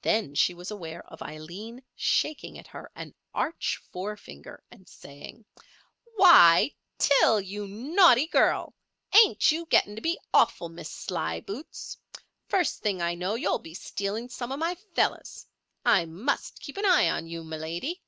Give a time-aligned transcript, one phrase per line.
[0.00, 5.44] Then she was aware of Aileen shaking at her an arch forefinger, and saying:
[6.16, 8.74] "Why, Til, you naughty girl!
[9.14, 11.98] Ain't you getting to be awful, Miss Slyboots!
[12.48, 15.46] First thing I know you'll be stealing some of my fellows.
[15.84, 18.00] I must keep an eye on you, my lady."